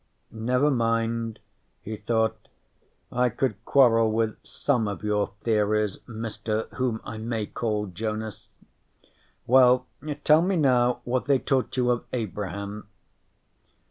[0.31, 1.37] "Never mind."
[1.79, 2.47] He thought:
[3.11, 8.49] I could quarrel with some of your theories, Mister whom I may call Jonas.
[9.45, 9.85] "Well,
[10.23, 12.87] tell me now what they taught you of Abraham."